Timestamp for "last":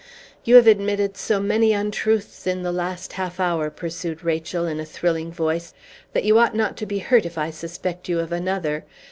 2.71-3.13